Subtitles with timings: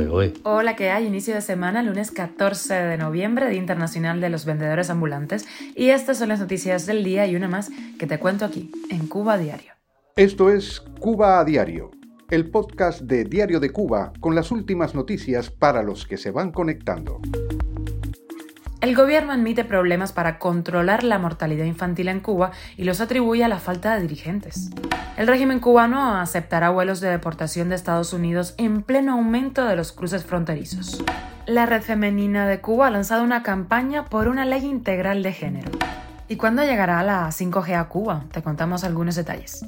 [0.00, 0.32] ¿eh?
[0.44, 1.06] Hola, ¿qué hay?
[1.06, 5.46] Inicio de semana, lunes 14 de noviembre, Día Internacional de los Vendedores Ambulantes.
[5.76, 9.06] Y estas son las noticias del día y una más que te cuento aquí, en
[9.06, 9.72] Cuba Diario.
[10.16, 11.90] Esto es Cuba a Diario,
[12.30, 16.52] el podcast de Diario de Cuba con las últimas noticias para los que se van
[16.52, 17.20] conectando.
[18.82, 23.48] El gobierno admite problemas para controlar la mortalidad infantil en Cuba y los atribuye a
[23.48, 24.70] la falta de dirigentes.
[25.16, 29.92] El régimen cubano aceptará vuelos de deportación de Estados Unidos en pleno aumento de los
[29.92, 31.00] cruces fronterizos.
[31.46, 35.70] La Red Femenina de Cuba ha lanzado una campaña por una ley integral de género.
[36.26, 38.24] ¿Y cuándo llegará la 5G a Cuba?
[38.32, 39.64] Te contamos algunos detalles.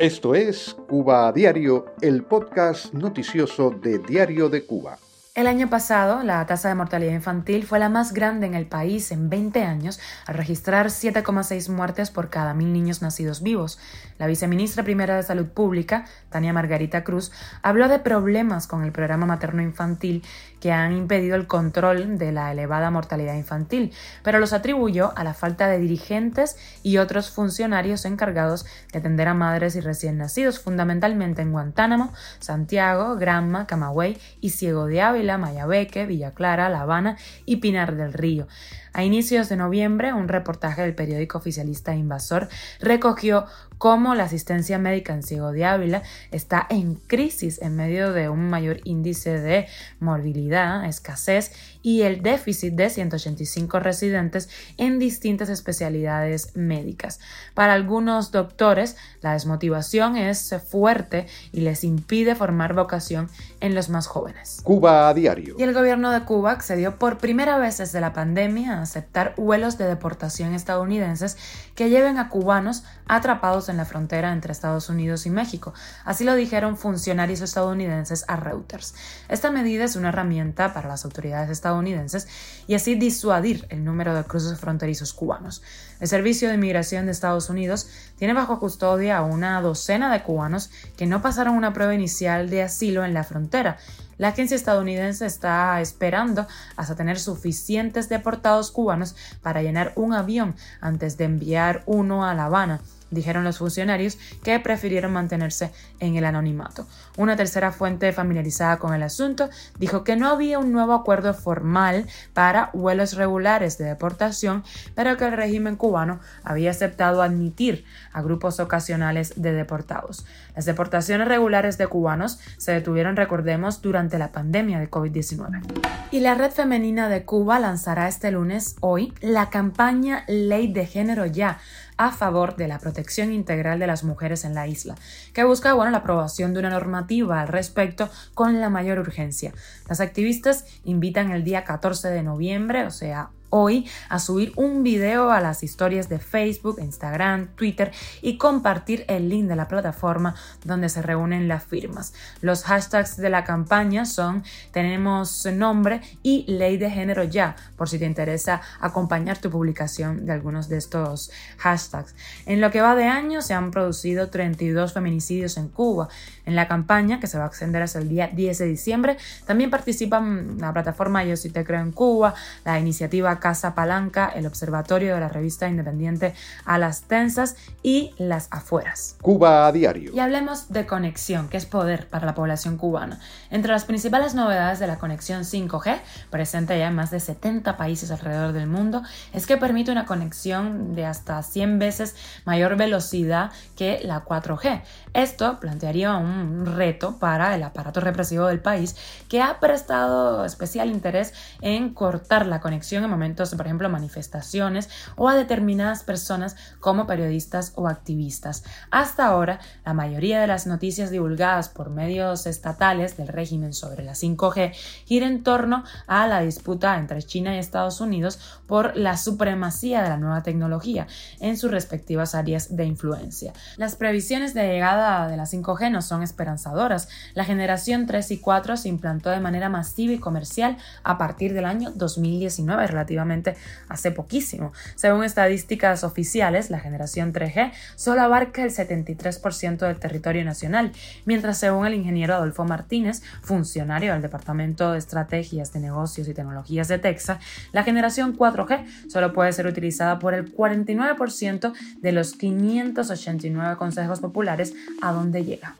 [0.00, 4.98] Esto es Cuba a Diario, el podcast noticioso de Diario de Cuba.
[5.40, 9.10] El año pasado, la tasa de mortalidad infantil fue la más grande en el país
[9.10, 13.78] en 20 años, al registrar 7,6 muertes por cada mil niños nacidos vivos.
[14.18, 17.32] La viceministra primera de Salud Pública, Tania Margarita Cruz,
[17.62, 20.22] habló de problemas con el programa materno-infantil
[20.60, 25.32] que han impedido el control de la elevada mortalidad infantil, pero los atribuyó a la
[25.32, 31.40] falta de dirigentes y otros funcionarios encargados de atender a madres y recién nacidos, fundamentalmente
[31.40, 37.56] en Guantánamo, Santiago, Granma, Camagüey y Ciego de Ávila Mayabeque, Villa Clara, La Habana y
[37.56, 38.48] Pinar del Río.
[38.92, 42.48] A inicios de noviembre, un reportaje del periódico oficialista Invasor
[42.80, 43.46] recogió
[43.78, 46.02] cómo la asistencia médica en Ciego de Ávila
[46.32, 49.68] está en crisis en medio de un mayor índice de
[50.00, 51.52] morbilidad, escasez
[51.82, 57.20] y el déficit de 185 residentes en distintas especialidades médicas.
[57.54, 63.30] Para algunos doctores, la desmotivación es fuerte y les impide formar vocación
[63.60, 64.60] en los más jóvenes.
[64.62, 65.54] Cuba a diario.
[65.58, 69.86] Y el gobierno de Cuba accedió por primera vez desde la pandemia aceptar vuelos de
[69.86, 71.36] deportación estadounidenses
[71.74, 75.72] que lleven a cubanos atrapados en la frontera entre Estados Unidos y México.
[76.04, 78.94] Así lo dijeron funcionarios estadounidenses a Reuters.
[79.28, 82.28] Esta medida es una herramienta para las autoridades estadounidenses
[82.66, 85.62] y así disuadir el número de cruces fronterizos cubanos.
[86.00, 90.70] El Servicio de Inmigración de Estados Unidos tiene bajo custodia a una docena de cubanos
[90.96, 93.78] que no pasaron una prueba inicial de asilo en la frontera.
[94.20, 101.16] La agencia estadounidense está esperando hasta tener suficientes deportados cubanos para llenar un avión antes
[101.16, 106.86] de enviar uno a La Habana dijeron los funcionarios que prefirieron mantenerse en el anonimato.
[107.16, 112.06] Una tercera fuente familiarizada con el asunto dijo que no había un nuevo acuerdo formal
[112.34, 118.60] para vuelos regulares de deportación, pero que el régimen cubano había aceptado admitir a grupos
[118.60, 120.24] ocasionales de deportados.
[120.54, 125.62] Las deportaciones regulares de cubanos se detuvieron, recordemos, durante la pandemia de COVID-19.
[126.10, 131.26] Y la Red Femenina de Cuba lanzará este lunes, hoy, la campaña Ley de Género
[131.26, 131.58] Ya,
[132.00, 134.94] a favor de la protección integral de las mujeres en la isla,
[135.34, 139.52] que busca bueno, la aprobación de una normativa al respecto con la mayor urgencia.
[139.86, 145.30] Las activistas invitan el día 14 de noviembre, o sea, hoy a subir un video
[145.30, 150.34] a las historias de Facebook, Instagram, Twitter y compartir el link de la plataforma
[150.64, 152.14] donde se reúnen las firmas.
[152.40, 157.98] Los hashtags de la campaña son tenemos nombre y ley de género ya, por si
[157.98, 162.14] te interesa acompañar tu publicación de algunos de estos hashtags.
[162.46, 166.08] En lo que va de año se han producido 32 feminicidios en Cuba.
[166.46, 169.16] En la campaña, que se va a extender hasta el día 10 de diciembre,
[169.46, 172.34] también participan la plataforma Yo sí te creo en Cuba,
[172.64, 176.34] la iniciativa Casa Palanca, el Observatorio de la revista independiente
[176.64, 179.16] A las Tensas y Las Afueras.
[179.20, 180.12] Cuba a diario.
[180.14, 183.18] Y hablemos de conexión, que es poder para la población cubana.
[183.50, 186.00] Entre las principales novedades de la conexión 5G,
[186.30, 189.02] presente ya en más de 70 países alrededor del mundo,
[189.32, 194.82] es que permite una conexión de hasta 100 veces mayor velocidad que la 4G.
[195.14, 198.96] Esto plantearía un reto para el aparato represivo del país
[199.28, 205.28] que ha prestado especial interés en cortar la conexión en momentos por ejemplo, manifestaciones o
[205.28, 208.64] a determinadas personas como periodistas o activistas.
[208.90, 214.12] Hasta ahora, la mayoría de las noticias divulgadas por medios estatales del régimen sobre la
[214.12, 220.02] 5G gira en torno a la disputa entre China y Estados Unidos por la supremacía
[220.02, 221.06] de la nueva tecnología
[221.40, 223.52] en sus respectivas áreas de influencia.
[223.76, 227.08] Las previsiones de llegada de la 5G no son esperanzadoras.
[227.34, 231.64] La generación 3 y 4 se implantó de manera masiva y comercial a partir del
[231.64, 233.56] año 2019 relativamente relativamente
[233.88, 234.72] hace poquísimo.
[234.94, 240.92] Según estadísticas oficiales, la generación 3G solo abarca el 73% del territorio nacional,
[241.24, 246.88] mientras según el ingeniero Adolfo Martínez, funcionario del Departamento de Estrategias de Negocios y Tecnologías
[246.88, 247.38] de Texas,
[247.72, 254.74] la generación 4G solo puede ser utilizada por el 49% de los 589 consejos populares
[255.02, 255.74] a donde llega.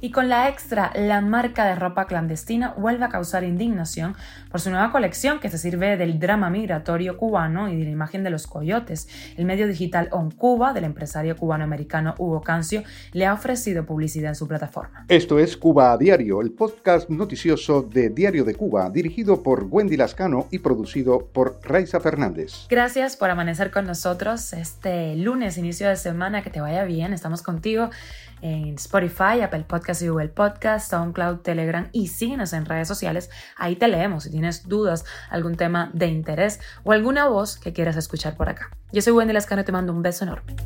[0.00, 4.16] Y con la extra, la marca de ropa clandestina vuelve a causar indignación
[4.50, 8.24] por su nueva colección que se sirve del drama migratorio cubano y de la imagen
[8.24, 9.08] de los coyotes.
[9.36, 12.82] El medio digital On Cuba del empresario cubano-americano Hugo Cancio
[13.12, 15.06] le ha ofrecido publicidad en su plataforma.
[15.08, 19.96] Esto es Cuba a Diario, el podcast noticioso de Diario de Cuba, dirigido por Wendy
[19.96, 22.66] Lascano y producido por Raiza Fernández.
[22.68, 27.42] Gracias por amanecer con nosotros este lunes, inicio de semana, que te vaya bien, estamos
[27.42, 27.90] contigo
[28.44, 33.30] en Spotify, Apple Podcast y Google Podcast, SoundCloud, Telegram y síguenos en redes sociales.
[33.56, 37.96] Ahí te leemos si tienes dudas, algún tema de interés o alguna voz que quieras
[37.96, 38.70] escuchar por acá.
[38.92, 40.56] Yo soy Wendy Lascano y te mando un beso enorme.